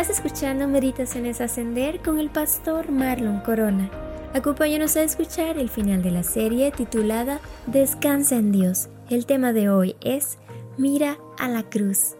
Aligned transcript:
Estás 0.00 0.24
escuchando 0.24 0.68
Meditaciones 0.68 1.40
Ascender 1.40 1.98
con 1.98 2.20
el 2.20 2.30
pastor 2.30 2.92
Marlon 2.92 3.40
Corona. 3.40 3.90
Acompáñanos 4.32 4.94
a 4.94 5.02
escuchar 5.02 5.58
el 5.58 5.68
final 5.68 6.04
de 6.04 6.12
la 6.12 6.22
serie 6.22 6.70
titulada 6.70 7.40
Descansa 7.66 8.36
en 8.36 8.52
Dios. 8.52 8.90
El 9.10 9.26
tema 9.26 9.52
de 9.52 9.70
hoy 9.70 9.96
es 10.00 10.38
Mira 10.76 11.18
a 11.36 11.48
la 11.48 11.64
cruz. 11.64 12.17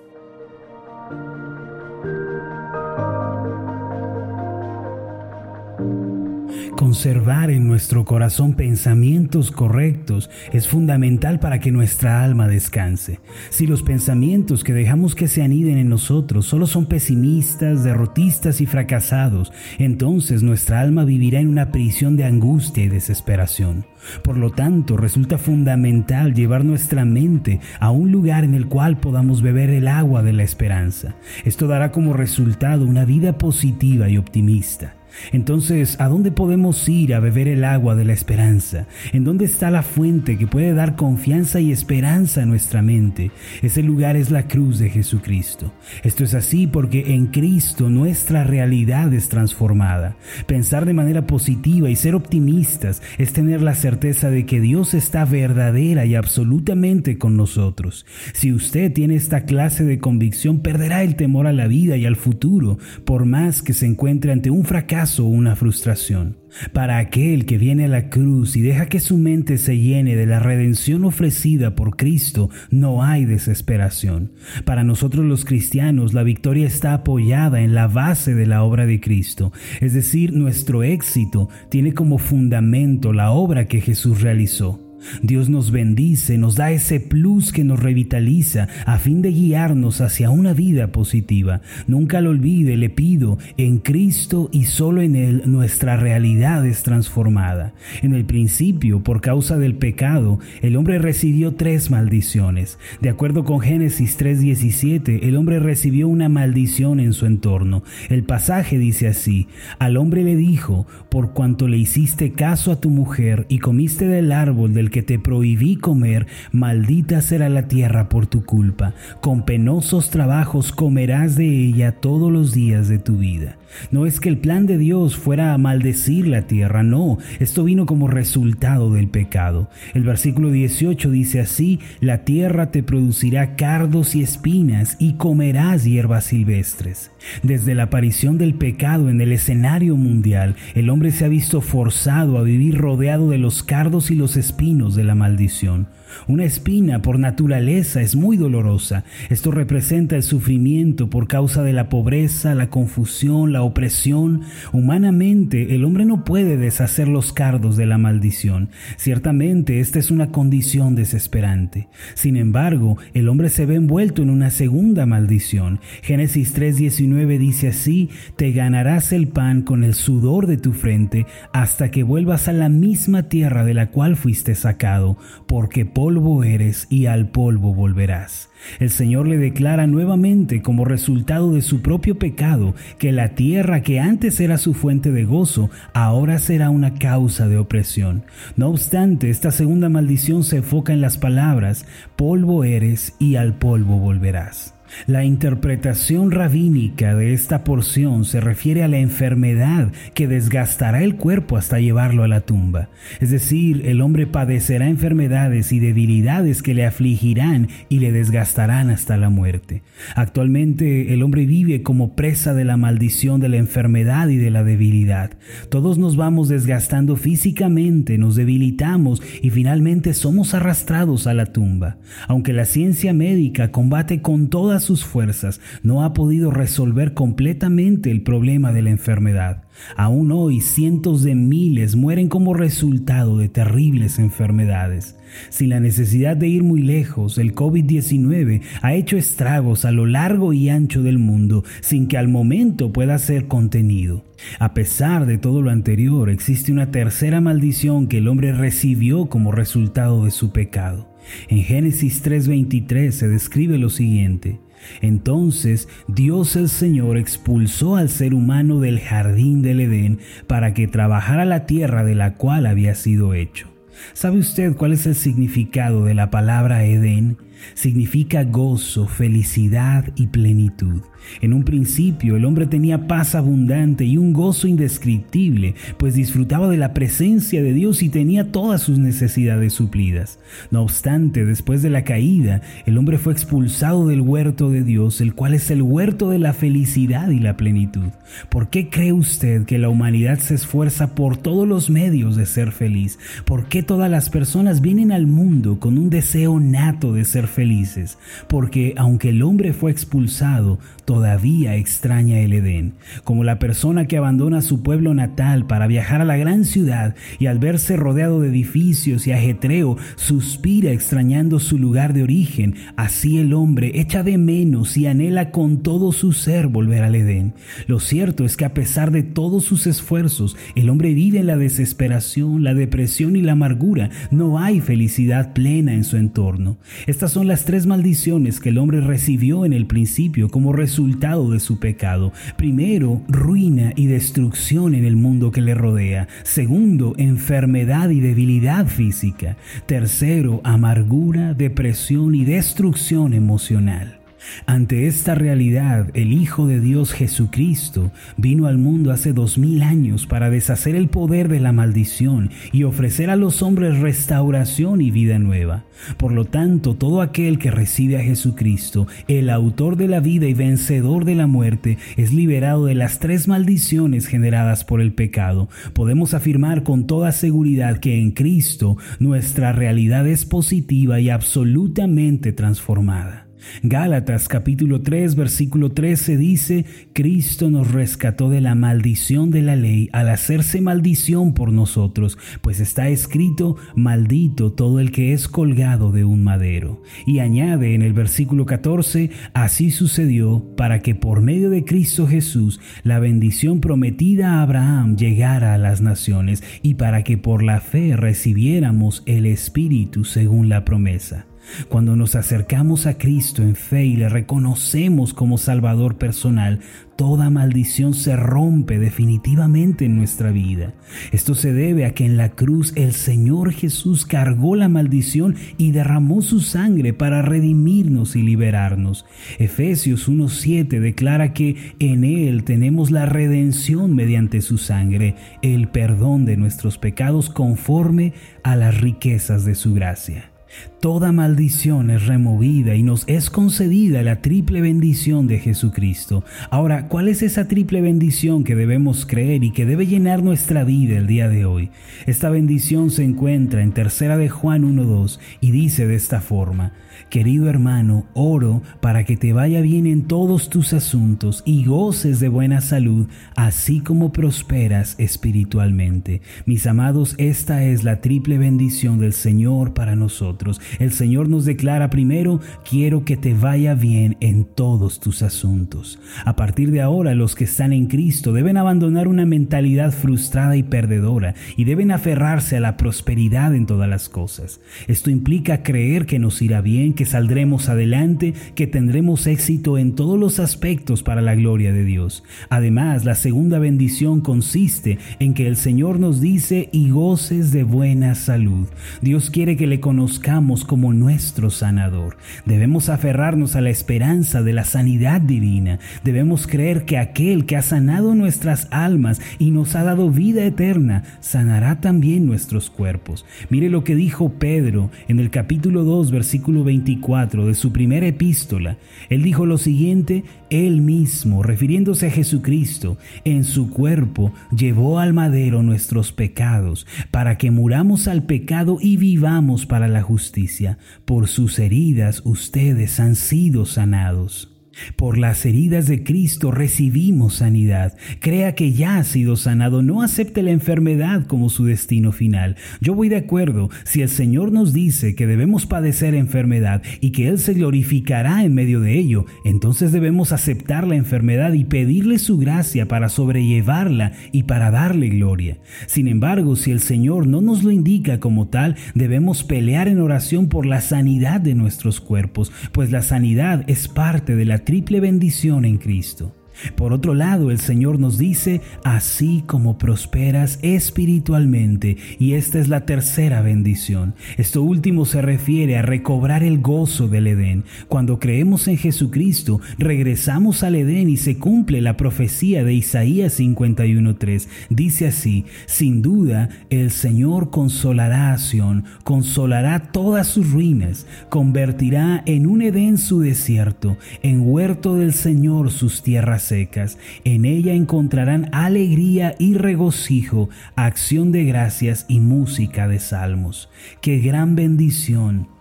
Conservar 6.78 7.50
en 7.50 7.66
nuestro 7.66 8.04
corazón 8.04 8.54
pensamientos 8.54 9.50
correctos 9.50 10.30
es 10.52 10.68
fundamental 10.68 11.40
para 11.40 11.58
que 11.58 11.72
nuestra 11.72 12.22
alma 12.22 12.46
descanse. 12.46 13.18
Si 13.50 13.66
los 13.66 13.82
pensamientos 13.82 14.62
que 14.62 14.72
dejamos 14.72 15.16
que 15.16 15.26
se 15.26 15.42
aniden 15.42 15.76
en 15.76 15.88
nosotros 15.88 16.46
solo 16.46 16.68
son 16.68 16.86
pesimistas, 16.86 17.82
derrotistas 17.82 18.60
y 18.60 18.66
fracasados, 18.66 19.52
entonces 19.80 20.44
nuestra 20.44 20.80
alma 20.80 21.04
vivirá 21.04 21.40
en 21.40 21.48
una 21.48 21.72
prisión 21.72 22.16
de 22.16 22.26
angustia 22.26 22.84
y 22.84 22.88
desesperación. 22.88 23.84
Por 24.22 24.36
lo 24.36 24.50
tanto, 24.52 24.96
resulta 24.96 25.36
fundamental 25.36 26.32
llevar 26.32 26.64
nuestra 26.64 27.04
mente 27.04 27.58
a 27.80 27.90
un 27.90 28.12
lugar 28.12 28.44
en 28.44 28.54
el 28.54 28.68
cual 28.68 29.00
podamos 29.00 29.42
beber 29.42 29.70
el 29.70 29.88
agua 29.88 30.22
de 30.22 30.32
la 30.32 30.44
esperanza. 30.44 31.16
Esto 31.44 31.66
dará 31.66 31.90
como 31.90 32.12
resultado 32.12 32.86
una 32.86 33.04
vida 33.04 33.36
positiva 33.36 34.08
y 34.08 34.16
optimista. 34.16 34.97
Entonces, 35.33 36.00
¿a 36.00 36.08
dónde 36.08 36.30
podemos 36.30 36.88
ir 36.88 37.14
a 37.14 37.20
beber 37.20 37.48
el 37.48 37.64
agua 37.64 37.94
de 37.94 38.05
la 38.05 38.12
esperanza? 38.12 38.86
¿En 39.12 39.25
dónde 39.25 39.44
está 39.44 39.70
la 39.70 39.83
fuente 39.83 40.38
que 40.38 40.47
puede 40.47 40.75
dar 40.75 40.97
confianza 40.97 41.60
y 41.60 41.72
esperanza 41.72 42.42
a 42.42 42.47
nuestra 42.47 42.83
mente? 42.83 43.30
Ese 43.62 43.83
lugar 43.83 44.16
es 44.16 44.30
la 44.30 44.47
cruz 44.47 44.78
de 44.78 44.91
Jesucristo. 44.91 45.72
Esto 46.02 46.25
es 46.25 46.34
así 46.34 46.66
porque 46.66 47.14
en 47.14 47.27
Cristo 47.27 47.88
nuestra 47.88 48.44
realidad 48.44 49.12
es 49.12 49.28
transformada. 49.28 50.16
Pensar 50.47 50.84
de 50.87 50.94
manera 50.94 51.26
positiva 51.26 51.91
y 51.91 51.97
ser 51.97 52.15
optimistas 52.15 53.03
es 53.19 53.32
tener 53.32 53.62
la 53.62 53.75
certeza 53.75 54.31
de 54.31 54.47
que 54.47 54.60
Dios 54.60 54.94
está 54.94 55.25
verdadera 55.25 56.06
y 56.06 56.15
absolutamente 56.15 57.19
con 57.19 57.37
nosotros. 57.37 58.06
Si 58.32 58.53
usted 58.53 58.92
tiene 58.92 59.16
esta 59.16 59.44
clase 59.44 59.84
de 59.84 59.98
convicción, 59.98 60.60
perderá 60.60 61.03
el 61.03 61.16
temor 61.16 61.47
a 61.47 61.53
la 61.53 61.66
vida 61.66 61.97
y 61.97 62.06
al 62.06 62.16
futuro, 62.16 62.78
por 63.04 63.25
más 63.25 63.62
que 63.62 63.72
se 63.72 63.87
encuentre 63.87 64.32
ante 64.32 64.50
un 64.50 64.65
fracaso 64.65 65.07
o 65.19 65.24
una 65.24 65.56
frustración. 65.56 66.36
Para 66.72 66.98
aquel 66.98 67.46
que 67.46 67.58
viene 67.58 67.84
a 67.84 67.88
la 67.88 68.08
cruz 68.10 68.56
y 68.56 68.62
deja 68.62 68.86
que 68.86 69.00
su 69.00 69.16
mente 69.16 69.58
se 69.58 69.78
llene 69.78 70.16
de 70.16 70.26
la 70.26 70.41
redención 70.41 71.04
ofrecida 71.04 71.74
por 71.74 71.96
Cristo, 71.96 72.50
no 72.70 73.02
hay 73.04 73.24
desesperación. 73.24 74.32
Para 74.64 74.84
nosotros 74.84 75.24
los 75.24 75.44
cristianos, 75.44 76.14
la 76.14 76.22
victoria 76.22 76.66
está 76.66 76.94
apoyada 76.94 77.60
en 77.60 77.74
la 77.74 77.86
base 77.86 78.34
de 78.34 78.47
la 78.47 78.62
obra 78.62 78.86
de 78.86 79.00
Cristo, 79.00 79.52
es 79.80 79.92
decir, 79.94 80.32
nuestro 80.32 80.82
éxito 80.82 81.48
tiene 81.70 81.94
como 81.94 82.18
fundamento 82.18 83.12
la 83.12 83.30
obra 83.30 83.66
que 83.66 83.80
Jesús 83.80 84.20
realizó. 84.20 84.88
Dios 85.22 85.48
nos 85.48 85.70
bendice, 85.70 86.38
nos 86.38 86.56
da 86.56 86.70
ese 86.70 87.00
plus 87.00 87.53
que 87.53 87.64
nos 87.64 87.81
revitaliza 87.81 88.69
a 88.86 88.98
fin 88.98 89.22
de 89.22 89.31
guiarnos 89.31 90.00
hacia 90.00 90.31
una 90.31 90.53
vida 90.53 90.88
positiva. 90.88 91.60
Nunca 91.86 92.20
lo 92.20 92.31
olvide, 92.31 92.76
le 92.76 92.91
pido, 92.91 93.38
en 93.56 93.78
Cristo 93.78 94.48
y 94.53 94.64
solo 94.64 95.03
en 95.03 95.16
Él 95.16 95.42
nuestra 95.47 95.97
realidad 95.97 96.66
es 96.66 96.82
transformada. 96.82 97.75
En 98.03 98.14
el 98.14 98.25
principio, 98.25 99.03
por 99.03 99.20
causa 99.20 99.56
del 99.56 99.75
pecado, 99.75 100.38
el 100.62 100.76
hombre 100.76 100.98
recibió 100.98 101.54
tres 101.54 101.91
maldiciones. 101.91 102.78
De 103.00 103.10
acuerdo 103.10 103.44
con 103.44 103.60
Génesis 103.60 104.16
3:17, 104.19 105.20
el 105.22 105.36
hombre 105.36 105.59
recibió 105.59 106.09
una 106.09 106.28
maldición 106.28 107.00
en 107.00 107.12
su 107.12 107.26
entorno. 107.26 107.82
El 108.09 108.25
pasaje 108.25 108.78
dice 108.78 109.09
así, 109.09 109.48
al 109.78 109.97
hombre 109.97 110.25
le 110.25 110.36
dijo, 110.36 110.86
por 111.10 111.32
cuanto 111.32 111.69
le 111.69 111.78
hiciste 111.78 112.32
caso 112.32 112.72
a 112.72 112.80
tu 112.80 112.91
mujer 112.91 113.47
y 113.48 113.59
comiste 113.59 114.06
del 114.06 114.32
árbol 114.32 114.75
del 114.75 114.88
que 114.91 115.03
te 115.03 115.19
prohibí 115.19 115.76
comer, 115.76 116.26
maldita 116.53 117.21
será 117.22 117.49
la 117.49 117.69
tierra 117.69 118.09
por 118.09 118.26
tu 118.26 118.44
culpa. 118.44 118.94
Con 119.21 119.44
penosos 119.44 120.10
trabajos 120.10 120.72
comerás 120.72 121.37
de 121.37 121.47
ella 121.47 121.93
todos 121.93 122.32
los 122.32 122.53
días 122.53 122.88
de 122.88 122.98
tu 122.98 123.16
vida. 123.16 123.56
No 123.90 124.06
es 124.06 124.20
que 124.20 124.28
el 124.28 124.38
plan 124.38 124.66
de 124.66 124.78
Dios 124.78 125.16
fuera 125.16 125.54
a 125.54 125.58
maldecir 125.58 126.26
la 126.26 126.42
tierra, 126.42 126.82
no, 126.82 127.18
esto 127.40 127.64
vino 127.64 127.86
como 127.86 128.08
resultado 128.08 128.92
del 128.92 129.08
pecado. 129.08 129.70
El 129.94 130.04
versículo 130.04 130.50
18 130.50 131.10
dice 131.10 131.40
así, 131.40 131.80
la 132.00 132.24
tierra 132.24 132.70
te 132.70 132.82
producirá 132.82 133.56
cardos 133.56 134.14
y 134.14 134.22
espinas 134.22 134.96
y 134.98 135.14
comerás 135.14 135.84
hierbas 135.84 136.24
silvestres. 136.24 137.10
Desde 137.42 137.74
la 137.74 137.84
aparición 137.84 138.38
del 138.38 138.54
pecado 138.54 139.08
en 139.08 139.20
el 139.20 139.32
escenario 139.32 139.96
mundial, 139.96 140.56
el 140.74 140.90
hombre 140.90 141.10
se 141.10 141.24
ha 141.24 141.28
visto 141.28 141.60
forzado 141.60 142.38
a 142.38 142.42
vivir 142.42 142.76
rodeado 142.76 143.30
de 143.30 143.38
los 143.38 143.62
cardos 143.62 144.10
y 144.10 144.14
los 144.14 144.36
espinos 144.36 144.94
de 144.94 145.04
la 145.04 145.14
maldición. 145.14 145.88
Una 146.26 146.44
espina 146.44 147.02
por 147.02 147.19
naturaleza 147.19 148.02
es 148.02 148.16
muy 148.16 148.36
dolorosa. 148.36 149.04
Esto 149.30 149.50
representa 149.50 150.16
el 150.16 150.22
sufrimiento 150.22 151.10
por 151.10 151.28
causa 151.28 151.62
de 151.62 151.72
la 151.72 151.88
pobreza, 151.88 152.54
la 152.54 152.70
confusión, 152.70 153.52
la 153.52 153.62
opresión. 153.62 154.42
Humanamente 154.72 155.74
el 155.74 155.84
hombre 155.84 156.04
no 156.04 156.24
puede 156.24 156.56
deshacer 156.56 157.08
los 157.08 157.32
cardos 157.32 157.76
de 157.76 157.86
la 157.86 157.98
maldición. 157.98 158.70
Ciertamente 158.97 159.80
esta 159.80 159.98
es 159.98 160.10
una 160.10 160.30
condición 160.30 160.94
desesperante. 160.94 161.88
Sin 162.14 162.36
embargo, 162.36 162.98
el 163.14 163.28
hombre 163.28 163.48
se 163.48 163.66
ve 163.66 163.76
envuelto 163.76 164.22
en 164.22 164.30
una 164.30 164.50
segunda 164.50 165.06
maldición. 165.06 165.80
Génesis 166.02 166.54
3:19 166.54 167.38
dice 167.38 167.68
así, 167.68 168.10
te 168.36 168.52
ganarás 168.52 169.12
el 169.12 169.28
pan 169.28 169.62
con 169.62 169.84
el 169.84 169.94
sudor 169.94 170.47
de 170.47 170.56
tu 170.56 170.72
frente 170.72 171.26
hasta 171.52 171.91
que 171.91 172.02
vuelvas 172.02 172.48
a 172.48 172.52
la 172.52 172.68
misma 172.68 173.24
tierra 173.24 173.64
de 173.64 173.74
la 173.74 173.91
cual 173.91 174.16
fuiste 174.16 174.54
sacado, 174.54 175.18
porque 175.47 175.84
polvo 175.98 176.44
eres 176.44 176.86
y 176.91 177.06
al 177.06 177.27
polvo 177.27 177.74
volverás. 177.74 178.50
El 178.78 178.91
Señor 178.91 179.27
le 179.27 179.36
declara 179.36 179.89
nuevamente 179.89 180.62
como 180.62 180.84
resultado 180.84 181.53
de 181.53 181.60
su 181.60 181.83
propio 181.83 182.21
pecado 182.21 182.77
que 183.00 183.10
la 183.10 183.30
tierra 183.30 183.83
que 183.83 183.98
antes 183.98 184.39
era 184.39 184.59
su 184.59 184.74
fuente 184.74 185.10
de 185.10 185.24
gozo 185.24 185.71
ahora 185.95 186.39
será 186.39 186.71
una 186.71 186.95
causa 186.95 187.48
de 187.48 187.59
opresión. 187.59 188.22
No 188.54 188.68
obstante, 188.68 189.28
esta 189.28 189.50
segunda 189.50 189.89
maldición 189.89 190.45
se 190.45 190.59
enfoca 190.59 190.92
en 190.92 191.00
las 191.00 191.18
palabras 191.18 191.84
polvo 192.15 192.62
eres 192.62 193.16
y 193.18 193.34
al 193.34 193.54
polvo 193.54 193.98
volverás. 193.98 194.78
La 195.06 195.24
interpretación 195.24 196.30
rabínica 196.30 197.14
de 197.14 197.32
esta 197.32 197.64
porción 197.64 198.24
se 198.24 198.40
refiere 198.40 198.82
a 198.82 198.88
la 198.88 198.98
enfermedad 198.98 199.92
que 200.14 200.28
desgastará 200.28 201.02
el 201.02 201.16
cuerpo 201.16 201.56
hasta 201.56 201.80
llevarlo 201.80 202.24
a 202.24 202.28
la 202.28 202.40
tumba. 202.40 202.88
Es 203.20 203.30
decir, 203.30 203.82
el 203.86 204.00
hombre 204.00 204.26
padecerá 204.26 204.88
enfermedades 204.88 205.72
y 205.72 205.80
debilidades 205.80 206.62
que 206.62 206.74
le 206.74 206.86
afligirán 206.86 207.68
y 207.88 207.98
le 208.00 208.12
desgastarán 208.12 208.90
hasta 208.90 209.16
la 209.16 209.30
muerte. 209.30 209.82
Actualmente 210.14 211.12
el 211.12 211.22
hombre 211.22 211.46
vive 211.46 211.82
como 211.82 212.14
presa 212.14 212.54
de 212.54 212.64
la 212.64 212.76
maldición 212.76 213.40
de 213.40 213.48
la 213.48 213.56
enfermedad 213.56 214.28
y 214.28 214.36
de 214.36 214.50
la 214.50 214.64
debilidad. 214.64 215.32
Todos 215.70 215.98
nos 215.98 216.16
vamos 216.16 216.48
desgastando 216.48 217.16
físicamente, 217.16 218.18
nos 218.18 218.36
debilitamos 218.36 219.22
y 219.42 219.50
finalmente 219.50 220.14
somos 220.14 220.54
arrastrados 220.54 221.26
a 221.26 221.34
la 221.34 221.46
tumba. 221.46 221.98
Aunque 222.26 222.52
la 222.52 222.64
ciencia 222.64 223.12
médica 223.12 223.70
combate 223.70 224.22
con 224.22 224.48
todas 224.48 224.78
sus 224.80 225.04
fuerzas, 225.04 225.60
no 225.83 226.04
ha 226.04 226.13
podido 226.13 226.51
resolver 226.51 227.15
completamente 227.15 228.10
el 228.10 228.22
problema 228.22 228.72
de 228.72 228.83
la 228.83 228.91
enfermedad. 228.91 229.65
Aún 229.97 230.33
hoy 230.33 230.60
cientos 230.60 231.22
de 231.22 231.34
miles 231.34 231.97
mueren 231.97 232.28
como 232.28 232.54
resultado 232.54 233.39
de 233.39 233.48
terribles 233.48 234.19
enfermedades. 234.19 235.16
Sin 235.51 235.71
la 235.71 235.80
necesidad 235.80 236.36
de 236.36 236.48
ir 236.48 236.63
muy 236.63 236.83
lejos, 236.83 237.39
el 237.39 237.54
COVID-19 237.54 238.63
ha 238.83 238.95
hecho 238.95 239.16
estragos 239.16 239.84
a 239.84 239.92
lo 239.92 240.07
largo 240.07 240.53
y 240.53 240.69
ancho 240.69 241.03
del 241.03 241.19
mundo 241.19 241.65
sin 241.81 242.07
que 242.09 242.19
al 242.19 242.28
momento 242.28 242.92
pueda 242.92 243.19
ser 243.19 243.47
contenido. 243.47 244.24
A 244.59 244.74
pesar 244.74 245.27
de 245.27 245.39
todo 245.39 245.63
lo 245.63 245.71
anterior, 245.71 246.31
existe 246.31 246.72
una 246.72 246.91
tercera 246.91 247.41
maldición 247.41 248.07
que 248.07 248.19
el 248.19 248.28
hombre 248.28 248.53
recibió 248.53 249.27
como 249.27 249.53
resultado 249.53 250.24
de 250.24 250.31
su 250.31 250.51
pecado. 250.51 251.09
En 251.48 251.63
Génesis 251.63 252.22
3:23 252.22 253.10
se 253.10 253.28
describe 253.28 253.78
lo 253.78 253.91
siguiente. 253.91 254.60
Entonces 255.01 255.89
Dios 256.07 256.57
el 256.57 256.69
Señor 256.69 257.16
expulsó 257.16 257.97
al 257.97 258.09
ser 258.09 258.35
humano 258.35 258.80
del 258.80 259.00
jardín 259.00 259.62
del 259.62 259.80
Edén 259.80 260.19
para 260.47 260.75
que 260.75 260.88
trabajara 260.88 261.45
la 261.45 261.66
tierra 261.66 262.04
de 262.04 262.14
la 262.14 262.35
cual 262.35 262.66
había 262.66 262.95
sido 262.95 263.35
hecho. 263.35 263.69
¿Sabe 264.12 264.38
usted 264.38 264.76
cuál 264.76 264.92
es 264.92 265.07
el 265.07 265.14
significado 265.14 266.04
de 266.04 266.14
la 266.14 266.30
palabra 266.30 266.85
Edén? 266.85 267.38
Significa 267.75 268.45
gozo, 268.45 269.09
felicidad 269.09 270.12
y 270.16 270.28
plenitud. 270.28 271.02
En 271.40 271.52
un 271.52 271.64
principio 271.64 272.37
el 272.37 272.44
hombre 272.44 272.66
tenía 272.66 273.06
paz 273.06 273.35
abundante 273.35 274.04
y 274.04 274.16
un 274.16 274.32
gozo 274.32 274.66
indescriptible, 274.66 275.75
pues 275.97 276.14
disfrutaba 276.14 276.68
de 276.68 276.76
la 276.76 276.94
presencia 276.94 277.62
de 277.62 277.73
Dios 277.73 278.02
y 278.02 278.09
tenía 278.09 278.50
todas 278.50 278.82
sus 278.82 278.99
necesidades 278.99 279.73
suplidas. 279.73 280.38
No 280.70 280.82
obstante, 280.82 281.44
después 281.44 281.82
de 281.82 281.90
la 281.90 282.04
caída, 282.04 282.62
el 282.87 282.99
hombre 282.99 283.18
fue 283.18 283.32
expulsado 283.32 284.06
del 284.06 284.20
huerto 284.20 284.70
de 284.70 284.82
Dios, 284.82 285.20
el 285.20 285.35
cual 285.35 285.54
es 285.54 285.70
el 285.70 285.82
huerto 285.82 286.30
de 286.30 286.38
la 286.38 286.52
felicidad 286.52 287.30
y 287.30 287.38
la 287.38 287.56
plenitud. 287.56 288.09
¿Por 288.49 288.71
qué 288.71 288.88
cree 288.88 289.12
usted 289.12 289.64
que 289.64 289.78
la 289.78 289.88
humanidad 289.88 290.38
se 290.38 290.54
esfuerza 290.54 291.14
por 291.14 291.37
todos 291.37 291.66
los 291.66 291.90
medios 291.90 292.37
de 292.37 292.47
ser 292.47 292.73
feliz? 292.73 293.18
¿Por 293.44 293.66
qué 293.66 293.82
todas 293.82 294.11
las 294.11 294.30
personas 294.30 294.80
vienen 294.80 295.12
al 295.12 295.26
mundo 295.26 295.78
con 295.78 295.99
un 295.99 296.11
deseo 296.11 296.61
nato 296.61 297.12
de 297.12 297.25
ser 297.25 297.47
felices? 297.47 298.18
Porque 298.49 298.94
aunque 298.97 299.30
el 299.30 299.42
hombre 299.42 299.73
fue 299.73 299.90
expulsado, 299.90 300.78
todavía 301.09 301.75
extraña 301.76 302.40
el 302.40 302.52
Edén, 302.52 302.93
como 303.25 303.43
la 303.43 303.59
persona 303.59 304.07
que 304.07 304.19
abandona 304.19 304.61
su 304.61 304.83
pueblo 304.83 305.14
natal 305.14 305.66
para 305.66 305.87
viajar 305.87 306.21
a 306.21 306.26
la 306.26 306.37
gran 306.37 306.66
ciudad 306.66 307.14
y 307.38 307.47
al 307.47 307.59
verse 307.59 307.97
rodeado 307.97 308.43
de 308.43 308.50
edificios 308.50 309.26
y 309.26 309.33
ajetreo, 309.33 309.97
suspira 310.16 310.90
extrañando 310.90 311.61
su 311.61 311.78
lugar 311.78 312.12
de 312.12 312.25
origen, 312.25 312.75
así 312.97 313.38
el 313.38 313.55
hombre 313.55 313.99
echa 313.99 314.23
de 314.23 314.37
menos 314.37 314.99
y 314.99 315.07
anhela 315.07 315.50
con 315.50 315.83
todo 315.83 316.12
su 316.12 316.33
ser 316.33 316.66
volver 316.66 317.02
al 317.05 317.14
Edén. 317.14 317.55
Lo 317.87 318.00
cierto 318.00 318.45
es 318.45 318.59
que 318.59 318.66
a 318.66 318.75
pesar 318.75 319.11
de 319.11 319.23
todos 319.23 319.64
sus 319.64 319.87
esfuerzos, 319.87 320.59
el 320.75 320.90
hombre 320.90 321.14
vive 321.14 321.38
en 321.38 321.47
la 321.47 321.57
desesperación, 321.57 322.64
la 322.64 322.75
depresión 322.75 323.35
y 323.35 323.40
la 323.40 323.52
amargura. 323.52 324.11
No 324.31 324.59
hay 324.59 324.83
felicidad 324.83 325.55
plena 325.55 325.95
en 325.95 326.05
su 326.05 326.19
entorno. 326.19 326.76
Estas 327.07 327.33
son 327.33 327.49
las 327.49 327.64
tres 327.64 327.87
maldiciones 327.87 328.61
que 328.61 328.69
el 328.69 328.76
hombre 328.76 329.00
recibió 329.00 329.64
en 329.64 329.73
el 329.73 329.87
principio 329.87 330.50
como 330.50 330.75
resultado 330.75 330.98
resultado 330.99 331.52
de 331.52 331.61
su 331.61 331.78
pecado. 331.78 332.33
Primero, 332.56 333.23
ruina 333.28 333.92
y 333.95 334.06
destrucción 334.06 334.97
en 334.97 335.04
el 335.04 335.14
mundo 335.14 335.52
que 335.52 335.61
le 335.61 335.75
rodea. 335.75 336.26
Segundo, 336.42 337.14
enfermedad 337.18 338.11
y 338.11 338.18
debilidad 338.18 338.85
física. 338.88 339.56
Tercero, 339.87 340.61
amargura, 340.64 341.54
depresión 341.54 342.35
y 342.35 342.45
destrucción 342.45 343.33
emocional. 343.33 344.17
Ante 344.66 345.06
esta 345.06 345.35
realidad, 345.35 346.11
el 346.14 346.33
Hijo 346.33 346.66
de 346.66 346.80
Dios 346.80 347.12
Jesucristo 347.12 348.12
vino 348.37 348.66
al 348.66 348.78
mundo 348.78 349.12
hace 349.12 349.33
dos 349.33 349.59
mil 349.59 349.83
años 349.83 350.26
para 350.26 350.50
deshacer 350.50 350.95
el 350.95 351.09
poder 351.09 351.49
de 351.49 351.61
la 351.61 351.73
maldición 351.73 352.50
y 352.73 352.85
ofrecer 352.85 353.30
a 353.30 353.37
los 353.37 353.62
hombres 353.62 353.99
restauración 353.99 355.00
y 355.00 355.11
vida 355.11 355.38
nueva. 355.38 355.85
Por 356.16 356.33
lo 356.33 356.45
tanto, 356.45 356.95
todo 356.95 357.23
aquel 357.23 357.59
que 357.59 357.71
recibe 357.71 358.16
a 358.16 358.23
Jesucristo, 358.23 359.06
el 359.26 359.50
autor 359.50 359.97
de 359.97 360.09
la 360.09 360.21
vida 360.21 360.47
y 360.47 360.54
vencedor 360.54 361.25
de 361.25 361.35
la 361.35 361.47
muerte, 361.47 361.99
es 362.16 362.33
liberado 362.33 362.87
de 362.87 362.95
las 362.95 363.18
tres 363.18 363.49
maldiciones 363.49 364.26
generadas 364.26 364.85
por 364.85 365.00
el 365.00 365.12
pecado. 365.12 365.68
Podemos 365.92 366.35
afirmar 366.35 366.83
con 366.83 367.06
toda 367.06 367.33
seguridad 367.33 367.99
que 367.99 368.21
en 368.21 368.30
Cristo 368.30 368.97
nuestra 369.18 369.73
realidad 369.73 370.26
es 370.26 370.45
positiva 370.45 371.21
y 371.21 371.30
absolutamente 371.30 372.52
transformada. 372.52 373.48
Gálatas 373.82 374.49
capítulo 374.49 375.02
3 375.02 375.35
versículo 375.35 375.90
13 375.92 376.37
dice, 376.37 376.85
Cristo 377.12 377.70
nos 377.70 377.90
rescató 377.90 378.50
de 378.50 378.61
la 378.61 378.75
maldición 378.75 379.50
de 379.50 379.62
la 379.62 379.76
ley 379.76 380.09
al 380.12 380.28
hacerse 380.28 380.80
maldición 380.80 381.54
por 381.54 381.73
nosotros, 381.73 382.38
pues 382.61 382.80
está 382.80 383.09
escrito, 383.09 383.76
maldito 383.94 384.73
todo 384.73 385.00
el 385.00 385.11
que 385.11 385.32
es 385.32 385.49
colgado 385.49 386.12
de 386.12 386.25
un 386.25 386.44
madero. 386.44 387.02
Y 387.26 387.38
añade 387.40 387.94
en 387.94 388.02
el 388.02 388.12
versículo 388.12 388.66
14, 388.66 389.30
así 389.54 389.90
sucedió 389.90 390.64
para 390.76 391.00
que 391.00 391.14
por 391.14 391.40
medio 391.40 391.71
de 391.71 391.85
Cristo 391.85 392.26
Jesús 392.26 392.80
la 393.02 393.18
bendición 393.18 393.80
prometida 393.80 394.54
a 394.54 394.62
Abraham 394.62 395.16
llegara 395.16 395.75
a 395.75 395.78
las 395.78 396.00
naciones 396.00 396.62
y 396.82 396.94
para 396.94 397.25
que 397.25 397.38
por 397.38 397.62
la 397.62 397.80
fe 397.80 398.16
recibiéramos 398.16 399.23
el 399.26 399.47
Espíritu 399.47 400.25
según 400.25 400.68
la 400.68 400.85
promesa. 400.85 401.47
Cuando 401.88 402.16
nos 402.16 402.35
acercamos 402.35 403.06
a 403.06 403.18
Cristo 403.18 403.62
en 403.62 403.76
fe 403.76 404.06
y 404.06 404.16
le 404.16 404.28
reconocemos 404.28 405.35
como 405.35 405.59
Salvador 405.59 406.16
personal, 406.16 406.80
toda 407.16 407.50
maldición 407.50 408.14
se 408.14 408.37
rompe 408.37 408.99
definitivamente 408.99 410.04
en 410.04 410.16
nuestra 410.16 410.52
vida. 410.52 410.94
Esto 411.32 411.56
se 411.56 411.73
debe 411.73 412.06
a 412.06 412.14
que 412.14 412.25
en 412.25 412.37
la 412.37 412.50
cruz 412.50 412.92
el 412.94 413.12
Señor 413.12 413.73
Jesús 413.73 414.25
cargó 414.25 414.76
la 414.76 414.88
maldición 414.88 415.56
y 415.78 415.90
derramó 415.90 416.42
su 416.42 416.61
sangre 416.61 417.12
para 417.12 417.42
redimirnos 417.42 418.37
y 418.37 418.42
liberarnos. 418.42 419.26
Efesios 419.59 420.28
1.7 420.28 421.00
declara 421.00 421.52
que 421.52 421.94
en 421.99 422.23
Él 422.23 422.62
tenemos 422.62 423.11
la 423.11 423.26
redención 423.26 424.14
mediante 424.14 424.61
su 424.61 424.78
sangre, 424.78 425.35
el 425.61 425.88
perdón 425.88 426.44
de 426.44 426.56
nuestros 426.56 426.99
pecados 426.99 427.50
conforme 427.50 428.32
a 428.62 428.76
las 428.76 429.00
riquezas 429.00 429.64
de 429.64 429.75
su 429.75 429.92
gracia. 429.92 430.52
Toda 431.00 431.30
maldición 431.30 432.11
es 432.11 432.26
removida 432.26 432.97
y 432.97 433.05
nos 433.05 433.23
es 433.28 433.50
concedida 433.50 434.25
la 434.25 434.43
triple 434.43 434.81
bendición 434.81 435.47
de 435.47 435.61
Jesucristo. 435.61 436.43
Ahora, 436.71 437.07
¿cuál 437.07 437.28
es 437.28 437.43
esa 437.43 437.69
triple 437.69 438.00
bendición 438.00 438.64
que 438.64 438.75
debemos 438.75 439.25
creer 439.25 439.62
y 439.62 439.71
que 439.71 439.87
debe 439.87 440.09
llenar 440.09 440.43
nuestra 440.43 440.83
vida 440.83 441.17
el 441.17 441.28
día 441.28 441.49
de 441.49 441.67
hoy? 441.67 441.90
Esta 442.26 442.50
bendición 442.50 443.12
se 443.12 443.23
encuentra 443.23 443.85
en 443.85 443.93
tercera 443.93 444.37
de 444.37 444.49
Juan 444.49 444.83
1.2 444.83 445.38
y 445.61 445.71
dice 445.71 446.09
de 446.09 446.17
esta 446.17 446.40
forma, 446.40 446.95
Querido 447.31 447.69
hermano, 447.69 448.26
oro 448.33 448.83
para 449.00 449.25
que 449.25 449.37
te 449.37 449.52
vaya 449.52 449.83
bien 449.83 450.07
en 450.07 450.23
todos 450.23 450.71
tus 450.71 450.95
asuntos 450.95 451.62
y 451.67 451.85
goces 451.85 452.40
de 452.40 452.49
buena 452.49 452.81
salud, 452.81 453.28
así 453.55 454.00
como 454.00 454.33
prosperas 454.33 455.14
espiritualmente. 455.19 456.40
Mis 456.64 456.87
amados, 456.87 457.35
esta 457.37 457.85
es 457.85 458.02
la 458.02 458.21
triple 458.23 458.57
bendición 458.57 459.19
del 459.19 459.35
Señor 459.35 459.93
para 459.93 460.17
nosotros. 460.17 460.81
El 460.99 461.12
Señor 461.12 461.49
nos 461.49 461.64
declara 461.64 462.11
primero, 462.11 462.61
quiero 462.88 463.25
que 463.25 463.37
te 463.37 463.54
vaya 463.54 463.95
bien 463.95 464.37
en 464.40 464.64
todos 464.64 465.21
tus 465.21 465.42
asuntos. 465.42 466.18
A 466.45 466.57
partir 466.57 466.90
de 466.90 467.00
ahora, 467.00 467.35
los 467.35 467.54
que 467.54 467.64
están 467.64 467.92
en 467.92 468.07
Cristo 468.07 468.52
deben 468.52 468.76
abandonar 468.76 469.28
una 469.28 469.47
mentalidad 469.47 470.12
frustrada 470.12 470.76
y 470.76 470.83
perdedora 470.83 471.54
y 471.76 471.85
deben 471.85 472.11
aferrarse 472.11 472.76
a 472.76 472.80
la 472.80 472.97
prosperidad 472.97 473.75
en 473.75 473.87
todas 473.87 474.09
las 474.09 474.28
cosas. 474.28 474.80
Esto 475.07 475.30
implica 475.30 475.83
creer 475.83 476.26
que 476.26 476.38
nos 476.38 476.61
irá 476.62 476.80
bien, 476.80 477.14
que 477.14 477.26
saldremos 477.26 477.88
adelante, 477.88 478.54
que 478.75 478.87
tendremos 478.87 479.47
éxito 479.47 479.99
en 479.99 480.14
todos 480.14 480.38
los 480.38 480.59
aspectos 480.59 481.23
para 481.23 481.42
la 481.42 481.54
gloria 481.54 481.92
de 481.92 482.04
Dios. 482.04 482.45
Además, 482.68 483.25
la 483.25 483.35
segunda 483.35 483.78
bendición 483.78 484.40
consiste 484.40 485.18
en 485.38 485.54
que 485.54 485.66
el 485.66 485.76
Señor 485.76 486.18
nos 486.21 486.40
dice 486.40 486.88
y 486.92 487.11
goces 487.11 487.73
de 487.73 487.85
buena 487.85 488.35
salud. 488.35 488.87
Dios 489.21 489.50
quiere 489.50 489.76
que 489.76 489.87
le 489.87 490.00
conozcamos 490.00 490.77
como 490.85 491.12
nuestro 491.12 491.70
sanador. 491.70 492.37
Debemos 492.64 493.08
aferrarnos 493.08 493.76
a 493.76 493.80
la 493.80 493.90
esperanza 493.90 494.62
de 494.62 494.73
la 494.73 494.85
sanidad 494.85 495.40
divina. 495.40 495.99
Debemos 496.25 496.66
creer 496.66 497.04
que 497.04 497.18
aquel 497.18 497.66
que 497.66 497.76
ha 497.76 497.82
sanado 497.82 498.35
nuestras 498.35 498.88
almas 498.90 499.40
y 499.58 499.70
nos 499.70 499.97
ha 499.97 500.04
dado 500.04 500.30
vida 500.30 500.64
eterna, 500.64 501.25
sanará 501.40 502.00
también 502.00 502.47
nuestros 502.47 502.90
cuerpos. 502.90 503.44
Mire 503.70 503.88
lo 503.88 504.04
que 504.04 504.14
dijo 504.14 504.50
Pedro 504.50 505.11
en 505.28 505.40
el 505.40 505.50
capítulo 505.50 506.04
2, 506.04 506.30
versículo 506.30 506.85
20 506.85 507.08
de 507.08 507.75
su 507.75 507.92
primera 507.92 508.26
epístola, 508.26 508.97
él 509.28 509.42
dijo 509.42 509.66
lo 509.66 509.78
siguiente, 509.78 510.44
él 510.71 511.01
mismo, 511.01 511.63
refiriéndose 511.63 512.27
a 512.27 512.31
Jesucristo, 512.31 513.19
en 513.45 513.65
su 513.65 513.91
cuerpo 513.91 514.53
llevó 514.71 515.19
al 515.19 515.33
madero 515.33 515.83
nuestros 515.83 516.33
pecados, 516.33 517.07
para 517.31 517.59
que 517.59 517.71
muramos 517.71 518.29
al 518.29 518.45
pecado 518.45 518.99
y 519.01 519.17
vivamos 519.17 519.87
para 519.87 520.09
la 520.09 520.23
justicia. 520.23 520.99
Por 521.25 521.49
sus 521.49 521.79
heridas 521.79 522.43
ustedes 522.45 523.21
han 523.21 523.35
sido 523.35 523.87
sanados. 523.87 524.77
Por 525.17 525.38
las 525.38 525.64
heridas 525.67 526.07
de 526.07 526.23
Cristo 526.23 526.71
recibimos 526.71 527.55
sanidad. 527.57 528.17
Crea 528.40 528.75
que 528.75 528.93
ya 528.93 529.19
ha 529.19 529.25
sido 529.25 529.57
sanado. 529.57 530.02
No 530.02 530.23
acepte 530.23 530.62
la 530.62 530.71
enfermedad 530.71 531.47
como 531.47 531.71
su 531.71 531.85
destino 531.85 532.33
final. 532.33 532.76
Yo 533.00 533.14
voy 533.14 533.28
de 533.28 533.37
acuerdo. 533.37 533.90
Si 534.05 534.23
el 534.23 534.28
Señor 534.28 534.73
nos 534.73 534.93
dice 534.93 535.35
que 535.35 535.47
debemos 535.47 535.87
padecer 535.87 536.35
enfermedad 536.35 537.02
y 537.21 537.31
que 537.31 537.49
Él 537.49 537.59
se 537.59 537.75
glorificará 537.75 538.64
en 538.64 538.75
medio 538.75 539.00
de 539.00 539.19
ello, 539.19 539.47
entonces 539.64 540.12
debemos 540.12 540.52
aceptar 540.52 541.07
la 541.07 541.17
enfermedad 541.17 541.73
y 541.73 541.85
pedirle 541.85 542.38
su 542.38 542.59
gracia 542.59 543.09
para 543.09 543.28
sobrellevarla 543.28 544.33
y 544.52 544.64
para 544.64 544.90
darle 544.90 545.28
gloria. 545.28 545.78
Sin 546.07 546.28
embargo, 546.28 546.76
si 546.76 546.90
el 546.90 547.00
Señor 547.00 547.47
no 547.47 547.61
nos 547.61 547.85
lo 547.85 547.90
indica 547.90 548.40
como 548.40 548.69
tal, 548.69 548.97
debemos 549.14 549.64
pelear 549.64 550.09
en 550.09 550.21
oración 550.21 550.69
por 550.69 550.87
la 550.87 551.00
sanidad 551.00 551.61
de 551.61 551.75
nuestros 551.75 552.21
cuerpos, 552.21 552.73
pues 552.93 553.11
la 553.11 553.23
sanidad 553.23 553.85
es 553.87 554.09
parte 554.09 554.57
de 554.57 554.64
la 554.64 554.78
triple 554.88 555.21
bendición 555.21 555.85
en 555.85 555.99
Cristo. 555.99 556.58
Por 556.97 557.12
otro 557.12 557.35
lado, 557.35 557.70
el 557.70 557.80
Señor 557.80 558.18
nos 558.18 558.38
dice, 558.38 558.80
así 559.04 559.64
como 559.66 559.99
prosperas 559.99 560.78
espiritualmente, 560.82 562.16
y 562.38 562.54
esta 562.54 562.78
es 562.78 562.88
la 562.88 563.04
tercera 563.06 563.62
bendición. 563.62 564.35
Esto 564.56 564.82
último 564.82 565.25
se 565.25 565.42
refiere 565.42 565.97
a 565.97 566.02
recobrar 566.02 566.62
el 566.62 566.80
gozo 566.80 567.28
del 567.28 567.47
Edén. 567.47 567.85
Cuando 568.08 568.38
creemos 568.38 568.88
en 568.88 568.97
Jesucristo, 568.97 569.80
regresamos 569.99 570.82
al 570.82 570.94
Edén 570.94 571.28
y 571.28 571.37
se 571.37 571.58
cumple 571.58 572.00
la 572.00 572.16
profecía 572.16 572.85
de 572.85 572.94
Isaías 572.94 573.58
51.3. 573.58 574.68
Dice 574.90 575.26
así, 575.26 575.64
sin 575.87 576.23
duda, 576.23 576.68
el 576.90 577.11
Señor 577.11 577.70
consolará 577.70 578.52
a 578.52 578.58
Sión, 578.58 579.04
consolará 579.25 580.11
todas 580.12 580.47
sus 580.47 580.70
ruinas, 580.70 581.26
convertirá 581.49 582.42
en 582.47 582.66
un 582.66 582.82
Edén 582.82 583.18
su 583.18 583.40
desierto, 583.40 584.16
en 584.42 584.61
huerto 584.61 585.16
del 585.16 585.32
Señor 585.32 585.90
sus 585.90 586.23
tierras 586.23 586.68
secas. 586.69 587.19
En 587.45 587.65
ella 587.65 587.95
encontrarán 587.95 588.69
alegría 588.73 589.55
y 589.59 589.75
regocijo, 589.75 590.69
acción 590.97 591.53
de 591.53 591.65
gracias 591.65 592.25
y 592.29 592.41
música 592.41 593.09
de 593.09 593.19
salmos. 593.19 593.89
Qué 594.21 594.39
gran 594.39 594.77
bendición 594.77 595.77